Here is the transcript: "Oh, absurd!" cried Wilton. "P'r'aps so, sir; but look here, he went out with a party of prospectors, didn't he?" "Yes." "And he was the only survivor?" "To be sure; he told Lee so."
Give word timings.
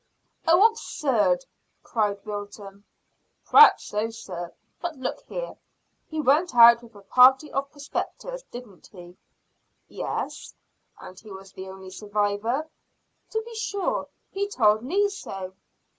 "Oh, 0.47 0.65
absurd!" 0.67 1.45
cried 1.83 2.25
Wilton. 2.25 2.85
"P'r'aps 3.45 3.83
so, 3.83 4.09
sir; 4.09 4.51
but 4.81 4.97
look 4.97 5.19
here, 5.27 5.55
he 6.07 6.19
went 6.19 6.55
out 6.55 6.81
with 6.81 6.95
a 6.95 7.03
party 7.03 7.51
of 7.51 7.69
prospectors, 7.69 8.41
didn't 8.49 8.87
he?" 8.87 9.15
"Yes." 9.87 10.55
"And 10.99 11.19
he 11.19 11.29
was 11.31 11.51
the 11.51 11.69
only 11.69 11.91
survivor?" 11.91 12.67
"To 13.29 13.41
be 13.43 13.53
sure; 13.53 14.07
he 14.31 14.47
told 14.49 14.83
Lee 14.83 15.07
so." 15.07 15.53